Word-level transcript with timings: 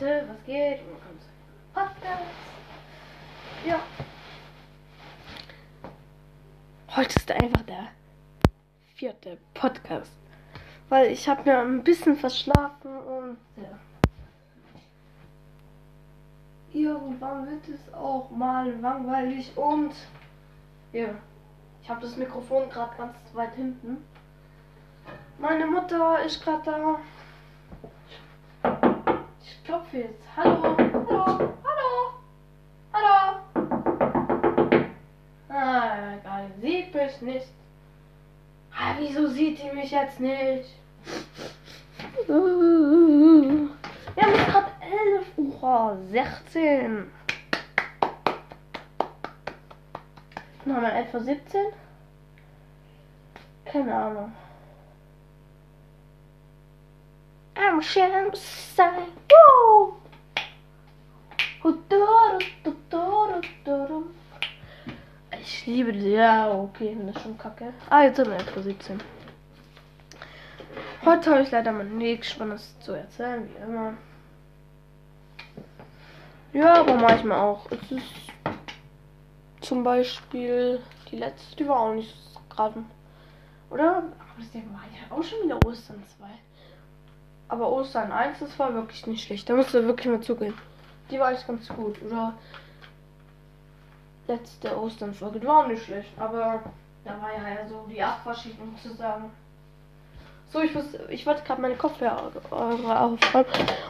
Leute, 0.00 0.28
was 0.28 0.44
geht? 0.46 0.78
Willkommen 0.86 1.18
zu 1.20 1.28
Podcast. 1.74 2.22
Ja. 3.66 3.80
Heute 6.94 7.16
ist 7.16 7.30
einfach 7.30 7.62
der 7.62 7.88
vierte 8.94 9.38
Podcast. 9.54 10.12
Weil 10.88 11.10
ich 11.10 11.28
habe 11.28 11.50
mir 11.50 11.58
ein 11.58 11.82
bisschen 11.82 12.16
verschlafen 12.16 12.96
und 12.96 13.38
ja. 13.56 13.78
Irgendwann 16.72 17.48
wird 17.48 17.68
es 17.68 17.92
auch 17.92 18.30
mal 18.30 18.70
langweilig 18.80 19.50
und 19.56 19.94
ja. 20.92 21.08
Ich 21.82 21.90
habe 21.90 22.02
das 22.02 22.16
Mikrofon 22.16 22.68
gerade 22.70 22.96
ganz 22.96 23.16
weit 23.32 23.54
hinten. 23.54 24.04
Meine 25.38 25.66
Mutter 25.66 26.22
ist 26.24 26.42
gerade 26.42 26.62
da. 26.64 27.00
Ich 29.50 29.64
klopfe 29.64 29.96
jetzt. 29.98 30.22
Hallo, 30.36 30.76
hallo, 30.76 31.54
hallo, 31.64 32.12
hallo. 32.92 33.40
Ah, 35.48 36.16
egal, 36.20 36.50
sieht 36.60 36.94
mich 36.94 37.22
nicht. 37.22 37.46
Ah, 38.70 38.94
wieso 38.98 39.26
sieht 39.28 39.62
die 39.62 39.74
mich 39.74 39.90
jetzt 39.90 40.20
nicht? 40.20 40.76
Wir 42.26 42.36
haben 44.22 44.36
gerade 44.46 44.70
11 44.82 45.38
Uhr 45.38 45.98
16. 46.10 47.10
Dann 50.64 50.76
haben 50.76 50.82
wir 50.82 50.94
etwa 50.94 51.20
17. 51.20 51.66
Keine 53.64 53.94
Ahnung. 53.94 54.32
I'm 57.78 58.32
woo! 59.30 59.94
Ich 65.40 65.66
liebe 65.66 65.92
die. 65.92 66.10
Ja, 66.10 66.50
okay, 66.50 66.96
das 67.00 67.14
ist 67.14 67.22
schon 67.22 67.38
kacke. 67.38 67.72
Ah, 67.88 68.02
jetzt 68.02 68.16
sind 68.16 68.30
wir 68.30 68.36
etwa 68.36 68.60
17. 68.60 69.00
Heute 71.04 71.30
habe 71.30 71.42
ich 71.42 71.52
leider 71.52 71.70
mal 71.70 71.84
nichts 71.84 72.30
Spannendes 72.30 72.74
zu 72.80 72.94
erzählen, 72.94 73.48
wie 73.48 73.62
immer. 73.62 73.94
Ja, 76.52 76.80
aber 76.80 76.96
manchmal 76.96 77.38
auch. 77.38 77.70
Es 77.70 77.92
ist 77.92 78.02
zum 79.60 79.84
Beispiel 79.84 80.82
die 81.12 81.16
letzte, 81.18 81.54
die 81.54 81.68
war 81.68 81.78
auch 81.78 81.94
nicht 81.94 82.16
gerade. 82.50 82.82
Oder? 83.70 83.98
Aber 83.98 84.38
das 84.38 84.52
war 84.52 84.84
ja 84.90 85.16
auch 85.16 85.22
schon 85.22 85.44
wieder 85.44 85.64
Ostern 85.64 86.02
2. 86.18 86.26
Aber 87.48 87.70
Ostern 87.72 88.12
1, 88.12 88.40
das 88.40 88.58
war 88.58 88.74
wirklich 88.74 89.06
nicht 89.06 89.24
schlecht. 89.24 89.48
Da 89.48 89.54
musst 89.54 89.72
du 89.72 89.84
wirklich 89.84 90.06
mal 90.06 90.20
zugehen. 90.20 90.54
Die 91.10 91.18
war 91.18 91.32
echt 91.32 91.46
ganz 91.46 91.68
gut. 91.68 92.00
Oder 92.02 92.34
letzte 94.26 94.78
Osternfolge, 94.78 95.40
die 95.40 95.46
war 95.46 95.64
auch 95.64 95.68
nicht 95.68 95.84
schlecht. 95.84 96.10
Aber 96.18 96.62
da 97.04 97.20
war 97.22 97.32
ja 97.32 97.66
so 97.66 97.86
die 97.90 98.02
Abwaschung 98.02 98.52
zu 98.82 98.94
sagen. 98.94 99.30
So, 100.50 100.60
ich, 100.60 100.74
muss, 100.74 100.86
ich 101.10 101.26
wollte 101.26 101.42
gerade 101.42 101.60
meine 101.60 101.76
Kopfhörer 101.76 102.30
aufräumen. 102.50 103.46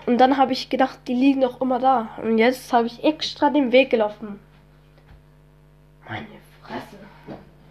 Und 0.07 0.19
dann 0.19 0.37
habe 0.37 0.53
ich 0.53 0.69
gedacht, 0.69 0.99
die 1.07 1.15
liegen 1.15 1.41
doch 1.41 1.61
immer 1.61 1.79
da. 1.79 2.09
Und 2.23 2.39
jetzt 2.39 2.73
habe 2.73 2.87
ich 2.89 3.05
extra 3.05 3.51
den 3.51 3.71
Weg 3.71 3.91
gelaufen. 3.91 4.41
Meine 6.09 6.27
Fresse. 6.63 6.99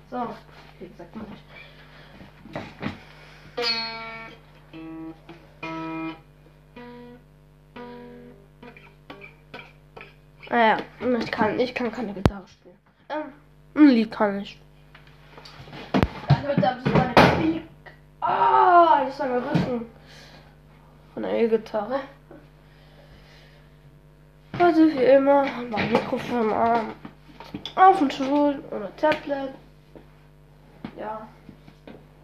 So, 0.10 0.28
wie 0.80 0.88
gesagt, 0.88 1.16
nicht. 1.16 1.44
Naja, 10.50 10.78
ich 11.20 11.32
kann, 11.32 11.60
ich 11.60 11.76
kann 11.76 11.92
keine 11.92 12.14
Gitarre 12.14 12.48
spielen. 12.48 12.78
Ähm, 13.10 13.34
ein 13.76 13.90
Lied 13.90 14.12
kann 14.12 14.40
ich. 14.40 14.60
Dann 16.30 16.42
hört 16.44 16.64
ab 16.64 16.78
so 16.84 16.90
meine 16.90 17.36
Musik. 17.36 17.64
Ah, 18.22 19.04
das 19.04 19.14
ist 19.14 19.20
mein 19.20 19.32
Rücken. 19.32 19.86
Von 21.14 21.24
der 21.24 21.34
E-Gitarre. 21.34 22.00
Also 24.58 24.88
wie 24.88 25.04
immer, 25.04 25.46
mein 25.70 25.92
Mikrofon 25.92 26.54
an. 26.54 26.94
Auf 27.76 28.00
dem 28.00 28.10
Stuhl 28.10 28.64
oder 28.72 28.96
Tablet. 28.96 29.54
Ja. 30.98 31.28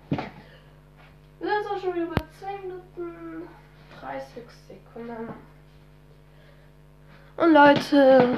Wir 0.09 1.49
sind 1.49 1.71
auch 1.71 1.81
schon 1.81 1.93
wieder 1.93 2.07
bei 2.07 2.23
2 2.39 2.57
Minuten 2.61 3.47
30 3.99 4.43
Sekunden. 4.67 5.33
Und 7.37 7.53
Leute, 7.53 8.37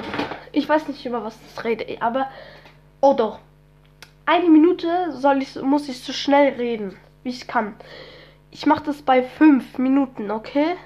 ich 0.52 0.68
weiß 0.68 0.88
nicht 0.88 1.04
über 1.04 1.22
was 1.22 1.38
das 1.42 1.64
rede, 1.64 2.00
aber 2.00 2.28
oh 3.00 3.14
doch. 3.14 3.38
Eine 4.24 4.48
Minute 4.48 5.12
soll 5.12 5.42
ich, 5.42 5.54
muss 5.62 5.88
ich 5.88 6.00
so 6.00 6.12
schnell 6.12 6.54
reden, 6.54 6.96
wie 7.22 7.30
ich 7.30 7.46
kann. 7.46 7.76
Ich 8.50 8.66
mache 8.66 8.84
das 8.84 9.02
bei 9.02 9.22
fünf 9.22 9.78
Minuten, 9.78 10.30
okay? 10.30 10.76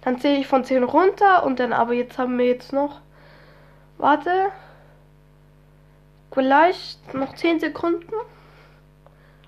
Dann 0.00 0.18
zähle 0.18 0.40
ich 0.40 0.48
von 0.48 0.64
10 0.64 0.82
runter 0.82 1.44
und 1.44 1.60
dann, 1.60 1.72
aber 1.72 1.92
jetzt 1.92 2.18
haben 2.18 2.38
wir 2.38 2.46
jetzt 2.46 2.72
noch. 2.72 3.00
Warte. 3.98 4.50
Vielleicht 6.32 7.14
noch 7.14 7.34
10 7.34 7.60
Sekunden. 7.60 8.12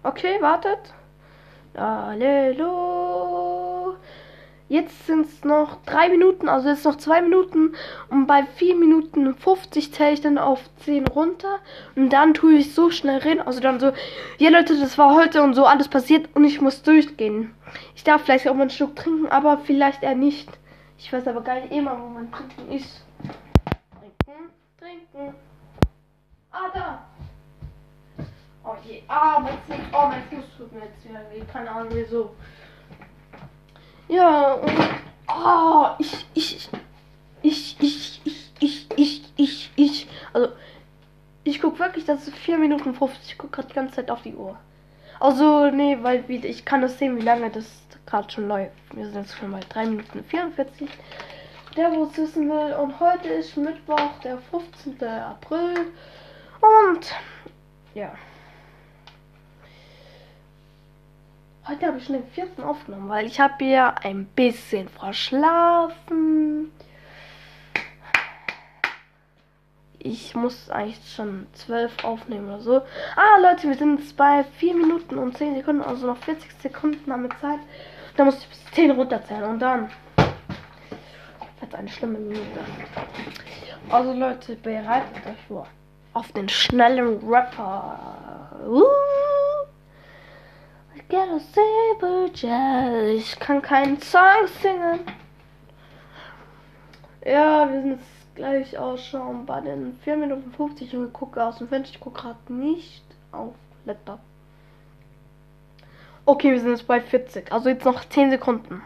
Okay, 0.03 0.41
wartet. 0.41 0.95
Halleluja. 1.77 3.04
Jetzt 4.69 5.07
sind 5.07 5.27
es 5.27 5.45
noch 5.45 5.83
drei 5.85 6.09
Minuten, 6.09 6.49
also 6.49 6.71
jetzt 6.71 6.87
noch 6.87 6.97
zwei 6.97 7.21
Minuten. 7.21 7.75
Und 8.09 8.27
bei 8.27 8.45
4 8.45 8.77
Minuten 8.77 9.35
50 9.35 9.93
zähle 9.93 10.13
ich 10.13 10.23
dann 10.23 10.39
auf 10.39 10.59
10 10.85 11.07
runter. 11.09 11.59
Und 11.97 12.11
dann 12.11 12.33
tue 12.33 12.55
ich 12.55 12.75
so 12.75 12.91
schnell 12.91 13.19
reden. 13.19 13.43
Also 13.43 13.61
dann 13.61 13.79
so, 13.79 13.93
ja 14.39 14.51
Leute, 14.51 14.79
das 14.81 14.97
war 14.97 15.15
heute 15.15 15.43
und 15.43 15.53
so 15.55 15.67
alles 15.67 15.89
passiert 15.89 16.31
und 16.35 16.45
ich 16.45 16.63
muss 16.63 16.83
durchgehen. 16.83 17.55
Ich 17.95 18.05
darf 18.05 18.23
vielleicht 18.23 18.49
auch 18.49 18.55
mal 18.55 18.63
einen 18.63 18.71
Schluck 18.71 18.97
trinken, 18.97 19.27
aber 19.29 19.59
vielleicht 19.59 20.03
eher 20.03 20.15
nicht. 20.15 20.49
Ich 20.99 21.13
weiß 21.13 21.29
aber 21.29 21.43
gar 21.43 21.61
nicht 21.61 21.71
immer, 21.71 22.01
wo 22.01 22.09
man 22.09 22.33
trinken 22.33 22.73
ist. 22.73 23.05
Trinken, 24.01 24.51
trinken. 24.79 25.35
Ah, 26.51 26.71
da. 26.73 27.05
Oh 28.65 28.77
je, 28.89 29.03
ah, 29.09 29.41
mein 29.41 29.59
Fuß, 29.67 29.87
oh, 29.93 30.09
mein 30.09 30.23
Fuß 30.31 30.45
tut 30.57 30.73
mir 30.73 30.85
jetzt 30.85 31.07
wieder 31.07 31.21
weh. 31.31 31.43
Keine 31.53 31.71
Ahnung 31.71 31.91
wieso. 31.93 32.35
Ja, 34.09 34.55
und. 34.55 34.73
Oh, 35.27 35.87
ich, 35.99 36.27
ich, 36.35 36.69
ich, 37.43 37.77
ich, 37.81 38.21
ich, 38.21 38.51
ich, 38.61 38.89
ich, 38.97 39.33
ich, 39.37 39.71
ich. 39.77 40.09
Also, 40.33 40.53
ich 41.45 41.61
guck 41.61 41.79
wirklich, 41.79 42.05
das 42.05 42.29
ist 42.29 42.37
4 42.37 42.59
Minuten 42.59 42.95
50. 42.95 43.33
Ich 43.33 43.39
guck 43.39 43.53
gerade 43.53 43.69
die 43.69 43.75
ganze 43.75 43.97
Zeit 43.97 44.11
auf 44.11 44.23
die 44.23 44.35
Uhr. 44.35 44.57
Also, 45.21 45.71
nee, 45.71 45.99
weil 46.03 46.25
ich 46.29 46.65
kann 46.65 46.83
das 46.83 46.99
sehen, 46.99 47.17
wie 47.17 47.25
lange 47.25 47.51
das 47.51 47.67
gerade 48.07 48.31
schon 48.31 48.49
läuft. 48.49 48.73
Wir 48.95 49.07
sind 49.07 49.23
jetzt 49.23 49.37
schon 49.37 49.53
bei 49.53 49.61
3 49.69 49.87
Minuten 49.87 50.25
44. 50.25 50.89
Der, 51.77 51.93
wo 51.93 52.05
es 52.05 52.17
wissen 52.17 52.49
will. 52.49 52.75
Und 52.75 53.01
heute 53.01 53.29
ist 53.29 53.57
Mittwoch, 53.57 54.19
der 54.23 54.39
15. 54.39 55.03
April. 55.09 55.93
Und, 56.61 57.13
ja. 57.95 58.13
Heute 61.67 61.87
habe 61.87 61.97
ich 61.97 62.05
schon 62.05 62.17
den 62.17 62.27
vierten 62.27 62.63
aufgenommen, 62.63 63.09
weil 63.09 63.25
ich 63.25 63.41
habe 63.41 63.65
ja 63.65 63.95
ein 64.03 64.27
bisschen 64.27 64.87
verschlafen. 64.91 66.71
Ich 69.99 70.35
muss 70.35 70.69
eigentlich 70.69 71.01
schon 71.17 71.47
zwölf 71.55 72.05
aufnehmen 72.05 72.49
oder 72.49 72.61
so. 72.61 72.83
Ah, 73.17 73.39
Leute, 73.41 73.69
wir 73.69 73.77
sind 73.77 73.99
jetzt 73.99 74.15
bei 74.15 74.45
4 74.59 74.75
Minuten 74.75 75.17
und 75.17 75.39
10 75.39 75.55
Sekunden, 75.57 75.83
also 75.83 76.07
noch 76.07 76.19
40 76.19 76.53
Sekunden 76.61 77.11
haben 77.11 77.23
wir 77.23 77.31
Zeit. 77.41 77.61
Da 78.19 78.25
muss 78.27 78.41
ich 78.41 78.49
bis 78.49 78.63
10 78.73 78.91
runterzählen 78.91 79.45
und 79.45 79.61
dann 79.61 79.91
wird 81.61 81.75
eine 81.75 81.89
schlimme 81.89 82.19
Minute. 82.19 82.61
Also 83.89 84.13
Leute, 84.13 84.57
bereitet 84.57 85.27
euch 85.27 85.47
vor 85.49 85.67
auf 86.13 86.31
den 86.33 86.49
schnellen 86.49 87.27
Rapper. 87.27 87.99
Uh. 88.69 88.83
Get 91.09 91.29
a 91.29 91.41
saber 91.41 92.31
jazz. 92.33 93.17
Ich 93.17 93.39
kann 93.41 93.61
keinen 93.61 94.01
Song 94.01 94.47
singen. 94.63 95.01
Ja, 97.25 97.69
wir 97.69 97.81
sind 97.83 97.91
jetzt 97.93 98.35
gleich 98.37 98.79
auch 98.79 98.97
schon 98.97 99.45
bei 99.45 99.61
den 99.61 99.99
4 100.05 100.17
Minuten 100.17 100.53
50 100.53 100.95
und 100.97 101.13
gucke 101.13 101.43
aus 101.43 101.59
dem 101.59 101.69
Fenster. 101.69 101.95
Ich 101.95 102.01
gucke 102.01 102.23
gerade 102.23 102.53
nicht 102.53 103.05
auf 103.33 103.55
Laptop. 103.85 104.21
Okay, 106.27 106.53
wir 106.53 106.61
sind 106.61 106.71
jetzt 106.71 106.87
bei 106.87 107.01
40. 107.01 107.51
Also 107.51 107.71
jetzt 107.71 107.85
noch 107.85 108.05
10 108.09 108.31
Sekunden. 108.31 108.81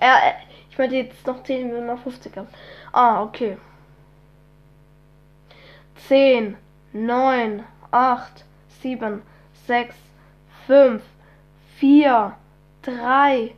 Ja, 0.00 0.16
äh, 0.18 0.32
ich 0.68 0.78
meinte 0.78 0.96
jetzt 0.96 1.26
noch 1.26 1.44
10, 1.44 1.68
wenn 1.68 1.86
wir 1.86 1.94
noch 1.94 2.02
50 2.02 2.36
haben. 2.36 2.48
Ah, 2.92 3.22
okay. 3.22 3.56
10, 6.08 6.56
9, 6.92 7.64
8, 7.92 8.44
7, 8.82 9.22
6, 9.66 9.94
5, 10.66 11.02
4, 11.80 12.36
3, 12.82 13.54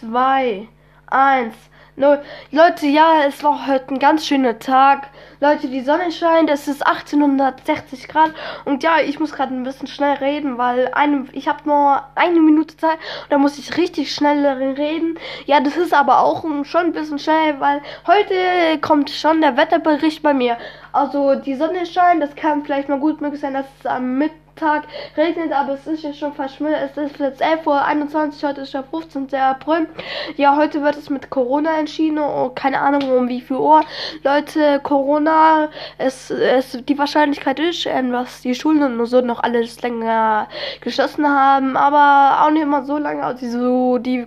2, 0.00 0.68
1, 1.06 1.54
No, 1.96 2.16
Leute, 2.50 2.86
ja, 2.86 3.22
es 3.24 3.44
war 3.44 3.68
heute 3.68 3.94
ein 3.94 4.00
ganz 4.00 4.26
schöner 4.26 4.58
Tag. 4.58 5.10
Leute, 5.38 5.68
die 5.68 5.80
Sonne 5.80 6.10
scheint, 6.10 6.50
es 6.50 6.66
ist 6.66 6.84
1860 6.84 8.08
Grad. 8.08 8.32
Und 8.64 8.82
ja, 8.82 8.98
ich 8.98 9.20
muss 9.20 9.30
gerade 9.30 9.54
ein 9.54 9.62
bisschen 9.62 9.86
schnell 9.86 10.14
reden, 10.16 10.58
weil 10.58 10.90
eine, 10.92 11.26
ich 11.30 11.46
habe 11.46 11.60
nur 11.66 12.02
eine 12.16 12.40
Minute 12.40 12.76
Zeit. 12.76 12.98
Und 13.22 13.30
da 13.30 13.38
muss 13.38 13.58
ich 13.58 13.76
richtig 13.76 14.12
schnell 14.12 14.44
reden. 14.44 15.18
Ja, 15.46 15.60
das 15.60 15.76
ist 15.76 15.94
aber 15.94 16.18
auch 16.18 16.44
schon 16.64 16.86
ein 16.86 16.92
bisschen 16.92 17.20
schnell, 17.20 17.60
weil 17.60 17.80
heute 18.08 18.80
kommt 18.80 19.10
schon 19.10 19.40
der 19.40 19.56
Wetterbericht 19.56 20.20
bei 20.20 20.34
mir. 20.34 20.58
Also 20.90 21.36
die 21.36 21.54
Sonne 21.54 21.86
scheint, 21.86 22.20
das 22.20 22.34
kann 22.34 22.64
vielleicht 22.64 22.88
mal 22.88 22.98
gut 22.98 23.20
möglich 23.20 23.40
sein, 23.40 23.54
dass 23.54 23.66
es 23.78 23.86
am 23.86 24.18
Mittwoch 24.18 24.43
Tag 24.56 24.84
regnet, 25.16 25.52
aber 25.52 25.74
es 25.74 25.86
ist 25.86 26.02
ja 26.02 26.12
schon 26.12 26.32
verschwunden. 26.32 26.74
Es 26.74 26.96
ist 26.96 27.18
jetzt 27.18 27.42
11.21 27.42 28.42
Uhr, 28.42 28.48
heute 28.48 28.60
ist 28.62 28.74
der 28.74 28.84
15. 28.84 29.34
April. 29.34 29.88
Ja, 30.36 30.56
heute 30.56 30.82
wird 30.82 30.96
es 30.96 31.10
mit 31.10 31.30
Corona 31.30 31.78
entschieden. 31.78 32.18
Oh, 32.18 32.50
keine 32.54 32.80
Ahnung 32.80 33.10
um 33.10 33.28
wie 33.28 33.40
viel 33.40 33.56
Uhr. 33.56 33.82
Leute, 34.22 34.80
Corona, 34.82 35.68
es, 35.98 36.30
es, 36.30 36.78
die 36.88 36.98
Wahrscheinlichkeit 36.98 37.58
ist, 37.60 37.86
dass 37.86 38.42
die 38.42 38.54
Schulen 38.54 39.00
und 39.00 39.06
so 39.06 39.20
noch 39.20 39.42
alles 39.42 39.82
länger 39.82 40.48
geschlossen 40.80 41.28
haben, 41.28 41.76
aber 41.76 42.44
auch 42.44 42.50
nicht 42.50 42.62
immer 42.62 42.84
so 42.84 42.98
lange. 42.98 43.22
Also 43.22 43.48
so 43.48 43.98
die 43.98 44.26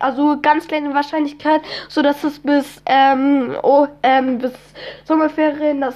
also 0.00 0.38
ganz 0.40 0.66
kleine 0.66 0.94
Wahrscheinlichkeit, 0.94 1.62
so 1.88 2.02
dass 2.02 2.24
es 2.24 2.38
bis 2.40 2.82
ähm, 2.86 3.54
oh, 3.62 3.86
ähm, 4.02 4.38
bis 4.38 4.52
Sommerferien 5.04 5.80
das 5.80 5.94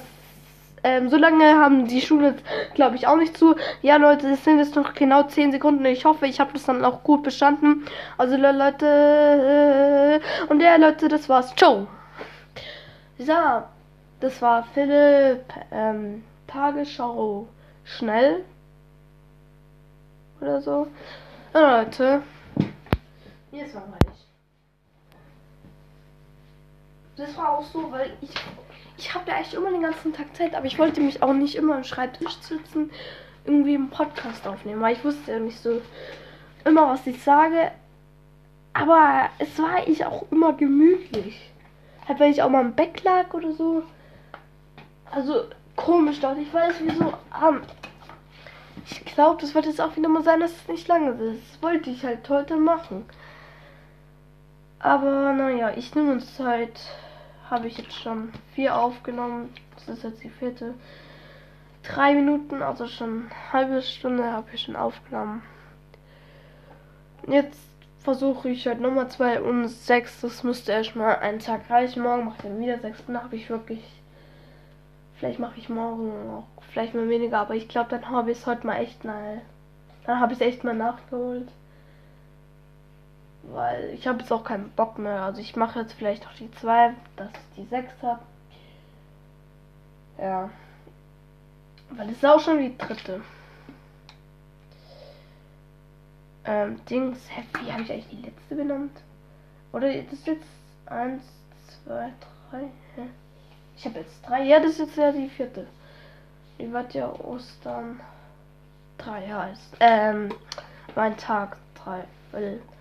ähm, 0.87 1.09
so 1.09 1.17
lange 1.17 1.43
haben 1.57 1.85
die 1.85 1.99
Schulen, 1.99 2.35
glaube 2.73 2.95
ich, 2.95 3.07
auch 3.07 3.17
nicht 3.17 3.37
zu. 3.37 3.55
Ja, 3.81 3.97
Leute, 3.97 4.29
es 4.29 4.43
sind 4.45 4.59
jetzt 4.59 4.75
noch 4.75 4.93
genau 4.93 5.23
10 5.23 5.51
Sekunden. 5.51 5.83
Ich 5.85 6.05
hoffe, 6.05 6.27
ich 6.27 6.39
habe 6.39 6.53
das 6.53 6.63
dann 6.63 6.85
auch 6.85 7.03
gut 7.03 7.23
bestanden. 7.23 7.85
Also, 8.17 8.37
Leute, 8.37 8.85
äh, 8.85 10.19
und 10.49 10.61
ja, 10.61 10.77
Leute, 10.77 11.09
das 11.09 11.27
war's. 11.27 11.53
Ciao. 11.55 11.87
So, 13.19 13.33
das 14.21 14.41
war 14.41 14.63
Philipp, 14.73 15.43
ähm, 15.71 16.23
Tagesschau 16.47 17.47
schnell. 17.83 18.45
Oder 20.39 20.61
so. 20.61 20.87
Ja, 21.53 21.81
Leute. 21.81 22.21
Jetzt 23.51 23.75
mal 23.75 23.83
gleich. 23.87 24.06
Das 27.17 27.35
war 27.35 27.57
auch 27.57 27.63
so, 27.63 27.91
weil 27.91 28.15
ich 28.21 28.29
ich 28.97 29.13
habe 29.13 29.29
ja 29.29 29.37
echt 29.37 29.53
immer 29.53 29.69
den 29.69 29.83
ganzen 29.83 30.11
Tag 30.11 30.35
Zeit, 30.35 30.55
aber 30.55 30.65
ich 30.65 30.79
wollte 30.79 31.01
mich 31.01 31.21
auch 31.21 31.33
nicht 31.33 31.55
immer 31.55 31.75
am 31.75 31.83
Schreibtisch 31.83 32.37
sitzen, 32.41 32.89
irgendwie 33.45 33.75
einen 33.75 33.89
Podcast 33.89 34.47
aufnehmen, 34.47 34.81
weil 34.81 34.95
ich 34.95 35.05
wusste 35.05 35.33
ja 35.33 35.39
nicht 35.39 35.59
so 35.59 35.81
immer, 36.65 36.89
was 36.89 37.05
ich 37.05 37.21
sage. 37.23 37.71
Aber 38.73 39.29
es 39.39 39.57
war 39.59 39.77
eigentlich 39.77 40.05
auch 40.05 40.25
immer 40.31 40.53
gemütlich. 40.53 41.51
Halt, 42.07 42.19
wenn 42.19 42.31
ich 42.31 42.41
auch 42.41 42.49
mal 42.49 42.61
im 42.61 42.73
Bett 42.73 43.03
lag 43.03 43.33
oder 43.33 43.51
so. 43.53 43.83
Also 45.11 45.45
komisch 45.75 46.19
doch. 46.19 46.35
Ich 46.37 46.53
weiß 46.53 46.75
wieso. 46.81 47.05
Um, 47.05 47.61
ich 48.89 49.05
glaube, 49.05 49.41
das 49.41 49.53
wird 49.53 49.65
jetzt 49.65 49.81
auch 49.81 49.95
wieder 49.95 50.09
mal 50.09 50.23
sein, 50.23 50.39
dass 50.39 50.51
es 50.51 50.67
nicht 50.67 50.87
lange 50.87 51.11
ist. 51.11 51.41
Das 51.53 51.61
wollte 51.61 51.89
ich 51.89 52.03
halt 52.03 52.27
heute 52.29 52.55
machen. 52.55 53.05
Aber 54.79 55.33
naja, 55.33 55.71
ich 55.75 55.93
nehme 55.95 56.13
uns 56.13 56.35
Zeit 56.35 56.79
habe 57.49 57.67
ich 57.67 57.77
jetzt 57.77 57.93
schon 57.93 58.31
vier 58.53 58.75
aufgenommen. 58.75 59.53
Das 59.75 59.87
ist 59.87 60.03
jetzt 60.03 60.23
die 60.23 60.29
vierte. 60.29 60.73
Drei 61.83 62.13
Minuten, 62.13 62.61
also 62.61 62.87
schon 62.87 63.29
eine 63.29 63.53
halbe 63.53 63.81
Stunde 63.81 64.31
habe 64.31 64.47
ich 64.53 64.61
schon 64.63 64.75
aufgenommen. 64.75 65.41
Jetzt 67.27 67.59
versuche 67.99 68.49
ich 68.49 68.67
heute 68.67 68.81
Nummer 68.81 69.09
zwei 69.09 69.41
und 69.41 69.67
sechs. 69.67 70.21
Das 70.21 70.43
müsste 70.43 70.71
erstmal 70.71 71.17
einen 71.17 71.39
Tag 71.39 71.69
reichen. 71.69 72.03
Morgen 72.03 72.25
mache 72.25 72.37
ich 72.37 72.43
dann 72.43 72.59
wieder 72.59 72.79
sechs. 72.79 73.05
Dann 73.05 73.21
habe 73.21 73.35
ich 73.35 73.49
wirklich. 73.49 73.83
Vielleicht 75.15 75.39
mache 75.39 75.57
ich 75.57 75.67
morgen 75.67 76.29
auch 76.29 76.63
vielleicht 76.71 76.93
mal 76.93 77.09
weniger, 77.09 77.39
aber 77.39 77.55
ich 77.55 77.67
glaube, 77.67 77.89
dann 77.89 78.07
habe 78.09 78.31
ich 78.31 78.37
es 78.37 78.45
heute 78.45 78.67
mal 78.67 78.77
echt 78.77 79.03
mal. 79.03 79.41
Dann 80.05 80.19
habe 80.19 80.33
ich 80.33 80.39
es 80.39 80.45
echt 80.45 80.63
mal 80.63 80.75
nachgeholt. 80.75 81.47
Weil 83.47 83.91
ich 83.93 84.07
habe 84.07 84.19
jetzt 84.19 84.31
auch 84.31 84.43
keinen 84.43 84.69
Bock 84.71 84.97
mehr. 84.97 85.21
Also 85.21 85.41
ich 85.41 85.55
mache 85.55 85.79
jetzt 85.79 85.93
vielleicht 85.93 86.23
noch 86.23 86.33
die 86.33 86.51
2, 86.51 86.93
dass 87.15 87.29
ich 87.29 87.63
die 87.63 87.69
6 87.69 87.93
habe. 88.01 88.21
Ja. 90.19 90.49
Weil 91.91 92.09
es 92.09 92.17
ist 92.17 92.25
auch 92.25 92.39
schon 92.39 92.59
die 92.59 92.77
dritte. 92.77 93.21
Ähm, 96.43 96.79
Dings, 96.85 97.19
wie 97.61 97.71
habe 97.71 97.83
ich 97.83 97.91
eigentlich 97.91 98.09
die 98.09 98.21
letzte 98.21 98.55
benannt? 98.55 98.97
Oder 99.71 99.93
das 99.93 100.13
ist 100.13 100.27
jetzt 100.27 100.47
1, 100.85 101.21
2, 101.85 102.13
3, 102.51 102.59
hä? 102.95 103.01
Ich 103.75 103.85
habe 103.85 103.99
jetzt 103.99 104.25
3, 104.27 104.43
ja, 104.43 104.59
das 104.59 104.71
ist 104.71 104.79
jetzt 104.79 104.97
ja 104.97 105.11
die 105.11 105.29
vierte. 105.29 105.67
Die 106.59 106.71
wird 106.71 106.93
ja 106.93 107.11
Ostern 107.19 107.99
3 108.97 109.27
heißt. 109.27 109.77
Ähm, 109.79 110.33
mein 110.95 111.15
Tag 111.17 111.57
3, 111.83 112.03
weil 112.31 112.41
der 112.41 112.76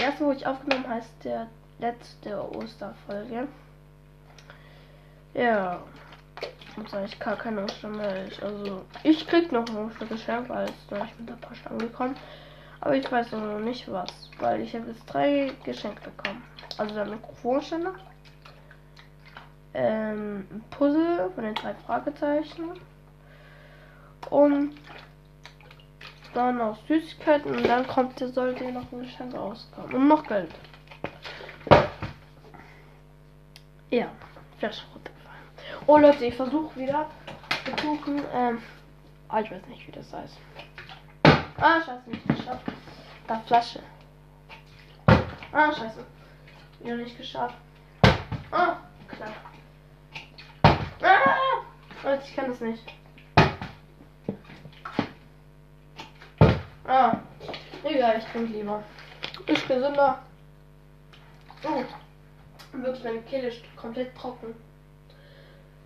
erste, 0.00 0.24
wo 0.24 0.32
ich 0.32 0.46
aufgenommen 0.46 0.88
heißt 0.88 1.24
der 1.24 1.46
letzte 1.78 2.56
Osterfolge. 2.56 3.48
Ja. 5.34 5.80
Und 6.76 6.94
eigentlich 6.94 7.18
gar 7.18 7.36
keine 7.36 7.64
Ostermilch. 7.64 8.42
Also, 8.42 8.82
ich 9.02 9.26
krieg 9.26 9.50
noch 9.52 9.68
ein 9.68 9.76
Ostergeschenk, 9.76 10.48
weil 10.48 10.66
es 10.66 10.90
noch 10.90 11.02
nicht 11.02 11.18
mit 11.18 11.28
der 11.28 11.34
Post 11.34 11.66
angekommen. 11.66 12.16
Aber 12.80 12.96
ich 12.96 13.10
weiß 13.10 13.32
noch 13.32 13.58
nicht 13.58 13.90
was, 13.90 14.30
weil 14.38 14.62
ich 14.62 14.74
habe 14.74 14.88
jetzt 14.88 15.04
drei 15.06 15.52
Geschenke 15.64 16.00
bekommen. 16.10 16.42
Also 16.78 16.94
der 16.94 17.04
Mikrofonständer, 17.04 17.94
ähm, 19.74 20.46
ein 20.50 20.64
Puzzle 20.70 21.30
von 21.34 21.44
den 21.44 21.54
drei 21.54 21.74
Fragezeichen 21.74 22.70
und 24.30 24.74
dann 26.34 26.58
noch 26.58 26.78
Süßigkeiten 26.86 27.56
und 27.56 27.66
dann 27.66 27.86
kommt, 27.86 28.18
sollte 28.18 28.70
noch 28.72 28.90
ein 28.92 29.02
Geschenk 29.02 29.34
rauskommen. 29.34 29.94
Und 29.94 30.08
noch 30.08 30.26
Geld. 30.26 30.50
Ja, 33.90 34.06
Flasche 34.58 34.84
runtergefallen. 34.94 35.42
Oh 35.86 35.98
Leute, 35.98 36.24
ich 36.24 36.36
versuche 36.36 36.78
wieder 36.78 37.06
versuchen, 37.64 38.22
ähm, 38.32 38.62
ah, 39.28 39.40
ich 39.40 39.50
weiß 39.50 39.66
nicht, 39.66 39.86
wie 39.86 39.92
das 39.92 40.12
heißt. 40.12 40.38
Ah, 41.56 41.80
scheiße, 41.80 42.10
nicht 42.10 42.26
geschafft. 42.26 42.64
Da 43.26 43.40
Flasche. 43.40 43.80
Ah, 45.52 45.72
scheiße. 45.72 46.04
Wieder 46.80 46.96
nicht 46.96 47.16
geschafft. 47.16 47.56
Ah, 48.50 48.76
klar. 49.08 49.32
Ah! 51.02 51.62
Leute, 52.02 52.22
ich 52.24 52.36
kann 52.36 52.48
das 52.48 52.60
nicht. 52.60 52.99
Ah, 56.92 57.16
egal, 57.84 58.18
ich 58.18 58.24
trinke 58.24 58.52
lieber. 58.52 58.82
Ist 59.46 59.68
gesünder. 59.68 60.18
Oh, 61.62 61.84
wirklich, 62.72 63.04
meine 63.04 63.22
Kehle 63.22 63.46
ist 63.46 63.62
komplett 63.76 64.12
trocken. 64.16 64.56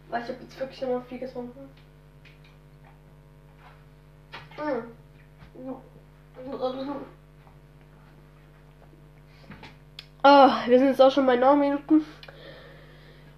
Weil 0.08 0.22
ich 0.22 0.28
habe 0.30 0.38
jetzt 0.40 0.58
wirklich 0.58 0.80
immer 0.80 1.02
viel 1.02 1.18
getrunken. 1.18 1.68
Oh, 10.22 10.48
wir 10.66 10.78
sind 10.78 10.88
jetzt 10.88 11.02
auch 11.02 11.10
schon 11.10 11.26
bei 11.26 11.36
9 11.36 11.60
Minuten. 11.60 12.02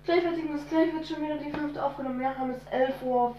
Gleich 0.04 0.22
wird 0.22 0.36
das 0.54 0.68
gleich 0.68 0.94
wird 0.94 1.08
schon 1.08 1.20
wieder 1.20 1.38
die 1.38 1.50
fünfte 1.50 1.82
aufgenommen. 1.82 2.20
Wir 2.20 2.38
haben 2.38 2.52
jetzt 2.52 2.72
11.24 2.72 3.02
Uhr. 3.02 3.34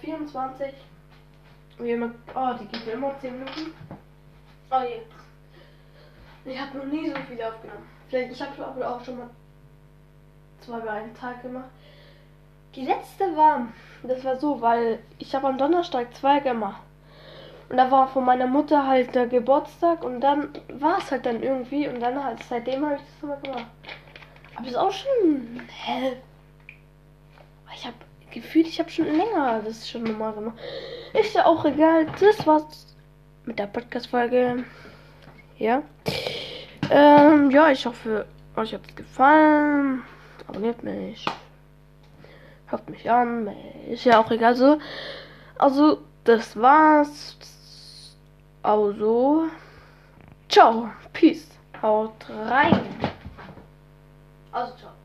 Wie 1.78 1.92
immer, 1.92 2.12
oh, 2.36 2.54
die 2.60 2.66
geht 2.66 2.94
immer 2.94 3.18
10 3.22 3.40
Minuten. 3.40 3.74
Oh 4.70 4.82
je. 4.82 5.02
Ich 6.52 6.60
habe 6.60 6.78
noch 6.78 6.86
nie 6.86 7.10
so 7.10 7.16
viel 7.16 7.42
aufgenommen. 7.44 7.90
Vielleicht, 8.10 8.32
ich 8.32 8.42
habe 8.42 8.88
auch 8.90 9.04
schon 9.04 9.18
mal 9.18 9.30
zwei 10.62 10.80
bei 10.80 10.90
einem 10.90 11.16
Tag 11.16 11.42
gemacht. 11.42 11.70
Die 12.76 12.86
letzte 12.86 13.36
war, 13.36 13.68
das 14.04 14.24
war 14.24 14.38
so, 14.38 14.62
weil 14.62 15.00
ich 15.20 15.34
habe 15.34 15.48
am 15.48 15.58
Donnerstag 15.58 16.14
zwei 16.16 16.40
gemacht. 16.40 16.82
Und 17.70 17.78
da 17.78 17.92
war 17.92 18.08
von 18.08 18.24
meiner 18.24 18.48
Mutter 18.48 18.88
halt 18.88 19.14
der 19.14 19.28
Geburtstag 19.28 20.04
und 20.04 20.22
dann 20.22 20.50
war 20.74 21.00
es 21.00 21.12
halt 21.12 21.26
dann 21.26 21.44
irgendwie 21.44 21.88
und 21.88 22.00
dann 22.00 22.24
halt 22.24 22.42
seitdem 22.44 22.86
habe 22.86 22.96
ich 22.96 23.02
das 23.02 23.24
immer 23.24 23.38
gemacht. 23.38 23.72
Aber 24.56 24.68
ist 24.68 24.78
auch 24.78 24.92
schon 24.92 25.62
hell. 25.68 26.18
Ich 27.76 27.86
habe 27.86 27.96
gefühlt, 28.32 28.68
ich 28.68 28.80
habe 28.80 28.90
schon 28.90 29.06
länger 29.06 29.62
das 29.64 29.90
schon 29.90 30.04
nochmal 30.04 30.34
gemacht. 30.34 30.58
Ist 31.14 31.36
ja 31.36 31.46
auch 31.46 31.66
egal. 31.66 32.08
Das 32.20 32.46
war's 32.48 32.97
mit 33.48 33.58
der 33.58 33.68
Podcast-Folge. 33.68 34.66
Ja. 35.58 35.82
Ähm, 36.90 37.50
ja, 37.50 37.72
ich 37.72 37.86
hoffe, 37.86 38.26
euch 38.56 38.74
hat 38.74 38.82
es 38.88 38.96
gefallen. 38.96 40.04
Abonniert 40.48 40.84
mich. 40.84 41.26
Hört 42.68 42.90
mich 42.90 43.10
an. 43.10 43.50
Ist 43.90 44.04
ja 44.04 44.20
auch 44.20 44.30
egal 44.32 44.56
so. 44.56 44.78
Also, 45.58 46.00
das 46.26 46.56
war's. 46.60 47.38
Also, 48.62 49.46
ciao. 50.50 50.90
Peace. 51.14 51.48
Haut 51.82 52.26
rein. 52.30 52.80
Also 54.52 54.76
ciao. 54.78 54.97